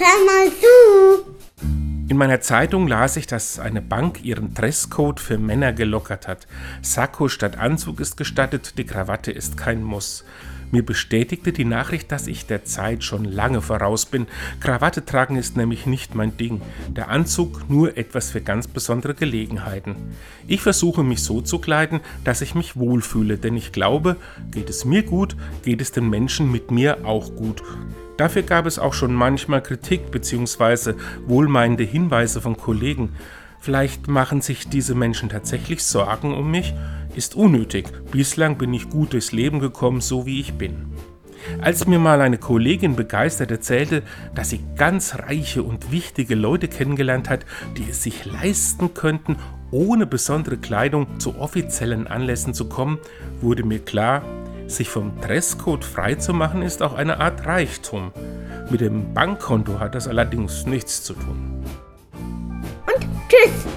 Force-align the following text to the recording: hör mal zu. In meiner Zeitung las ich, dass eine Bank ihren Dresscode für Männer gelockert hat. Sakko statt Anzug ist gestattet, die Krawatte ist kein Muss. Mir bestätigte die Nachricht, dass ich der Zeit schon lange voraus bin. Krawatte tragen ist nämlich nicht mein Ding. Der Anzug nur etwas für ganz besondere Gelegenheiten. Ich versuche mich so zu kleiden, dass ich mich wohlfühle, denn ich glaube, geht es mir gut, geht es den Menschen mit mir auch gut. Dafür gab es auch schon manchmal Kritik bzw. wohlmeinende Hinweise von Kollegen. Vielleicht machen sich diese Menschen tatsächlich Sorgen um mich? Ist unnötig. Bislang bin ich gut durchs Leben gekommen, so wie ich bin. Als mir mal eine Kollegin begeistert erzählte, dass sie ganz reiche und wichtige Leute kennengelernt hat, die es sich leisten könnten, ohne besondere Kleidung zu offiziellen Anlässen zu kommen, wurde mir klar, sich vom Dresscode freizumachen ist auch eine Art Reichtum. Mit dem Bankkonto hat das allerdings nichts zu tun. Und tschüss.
hör 0.00 0.24
mal 0.24 0.50
zu. 0.50 1.40
In 2.08 2.16
meiner 2.16 2.40
Zeitung 2.40 2.88
las 2.88 3.16
ich, 3.16 3.26
dass 3.26 3.60
eine 3.60 3.82
Bank 3.82 4.24
ihren 4.24 4.52
Dresscode 4.54 5.20
für 5.20 5.38
Männer 5.38 5.72
gelockert 5.72 6.26
hat. 6.26 6.48
Sakko 6.82 7.28
statt 7.28 7.58
Anzug 7.58 8.00
ist 8.00 8.16
gestattet, 8.16 8.78
die 8.78 8.84
Krawatte 8.84 9.30
ist 9.30 9.56
kein 9.56 9.84
Muss. 9.84 10.24
Mir 10.72 10.84
bestätigte 10.84 11.52
die 11.52 11.64
Nachricht, 11.64 12.12
dass 12.12 12.26
ich 12.26 12.46
der 12.46 12.64
Zeit 12.64 13.02
schon 13.02 13.24
lange 13.24 13.60
voraus 13.60 14.06
bin. 14.06 14.26
Krawatte 14.60 15.04
tragen 15.04 15.36
ist 15.36 15.56
nämlich 15.56 15.86
nicht 15.86 16.14
mein 16.14 16.36
Ding. 16.36 16.62
Der 16.88 17.08
Anzug 17.10 17.68
nur 17.68 17.96
etwas 17.96 18.30
für 18.30 18.40
ganz 18.40 18.68
besondere 18.68 19.14
Gelegenheiten. 19.14 19.96
Ich 20.46 20.62
versuche 20.62 21.02
mich 21.02 21.22
so 21.22 21.40
zu 21.40 21.58
kleiden, 21.58 22.00
dass 22.24 22.40
ich 22.40 22.54
mich 22.54 22.76
wohlfühle, 22.76 23.36
denn 23.36 23.56
ich 23.56 23.72
glaube, 23.72 24.16
geht 24.50 24.70
es 24.70 24.84
mir 24.84 25.02
gut, 25.02 25.36
geht 25.62 25.80
es 25.80 25.92
den 25.92 26.08
Menschen 26.08 26.50
mit 26.50 26.70
mir 26.70 27.04
auch 27.04 27.34
gut. 27.34 27.62
Dafür 28.20 28.42
gab 28.42 28.66
es 28.66 28.78
auch 28.78 28.92
schon 28.92 29.14
manchmal 29.14 29.62
Kritik 29.62 30.10
bzw. 30.10 30.92
wohlmeinende 31.26 31.84
Hinweise 31.84 32.42
von 32.42 32.54
Kollegen. 32.54 33.14
Vielleicht 33.60 34.08
machen 34.08 34.42
sich 34.42 34.68
diese 34.68 34.94
Menschen 34.94 35.30
tatsächlich 35.30 35.82
Sorgen 35.82 36.34
um 36.34 36.50
mich? 36.50 36.74
Ist 37.14 37.34
unnötig. 37.34 37.86
Bislang 38.12 38.58
bin 38.58 38.74
ich 38.74 38.90
gut 38.90 39.14
durchs 39.14 39.32
Leben 39.32 39.58
gekommen, 39.58 40.02
so 40.02 40.26
wie 40.26 40.38
ich 40.38 40.52
bin. 40.52 40.92
Als 41.62 41.86
mir 41.86 41.98
mal 41.98 42.20
eine 42.20 42.36
Kollegin 42.36 42.94
begeistert 42.94 43.50
erzählte, 43.50 44.02
dass 44.34 44.50
sie 44.50 44.60
ganz 44.76 45.14
reiche 45.20 45.62
und 45.62 45.90
wichtige 45.90 46.34
Leute 46.34 46.68
kennengelernt 46.68 47.30
hat, 47.30 47.46
die 47.78 47.88
es 47.88 48.02
sich 48.02 48.26
leisten 48.26 48.92
könnten, 48.92 49.36
ohne 49.70 50.04
besondere 50.04 50.58
Kleidung 50.58 51.18
zu 51.18 51.38
offiziellen 51.38 52.06
Anlässen 52.06 52.52
zu 52.52 52.68
kommen, 52.68 52.98
wurde 53.40 53.64
mir 53.64 53.78
klar, 53.78 54.22
sich 54.70 54.88
vom 54.88 55.20
Dresscode 55.20 55.84
freizumachen 55.84 56.62
ist 56.62 56.82
auch 56.82 56.94
eine 56.94 57.20
Art 57.20 57.46
Reichtum. 57.46 58.12
Mit 58.70 58.80
dem 58.80 59.14
Bankkonto 59.14 59.80
hat 59.80 59.94
das 59.94 60.08
allerdings 60.08 60.66
nichts 60.66 61.02
zu 61.02 61.14
tun. 61.14 61.64
Und 62.12 63.06
tschüss. 63.28 63.69